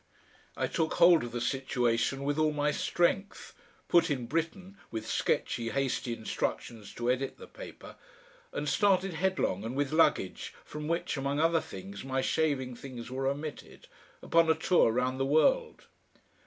[0.57, 3.53] I took hold of the situation with all my strength,
[3.87, 7.97] put in Britten with sketchy, hasty instructions to edit the paper,
[8.51, 13.27] and started headlong and with luggage, from which, among other things, my shaving things were
[13.27, 13.87] omitted,
[14.23, 15.85] upon a tour round the world.